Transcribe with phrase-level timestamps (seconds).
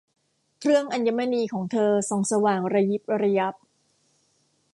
[0.59, 3.55] เครื่องอัญมณีของเธอส่องสว่างระยิบระยับ